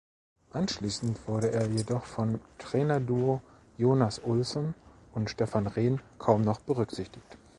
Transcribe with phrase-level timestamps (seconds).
[0.49, 3.39] Anschließend wurde er jedoch vom Trainerduo
[3.77, 4.73] Jonas Olsson
[5.13, 7.37] und Stefan Rehn kaum noch berücksichtigt.